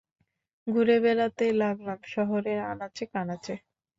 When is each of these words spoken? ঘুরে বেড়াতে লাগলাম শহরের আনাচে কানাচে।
ঘুরে 0.67 0.97
বেড়াতে 0.99 1.45
লাগলাম 1.61 1.99
শহরের 2.13 2.59
আনাচে 2.71 3.05
কানাচে। 3.13 3.55